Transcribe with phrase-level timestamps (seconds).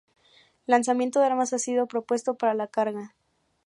[0.65, 3.13] Lanzamiento de armas ha sido propuesto para la carga.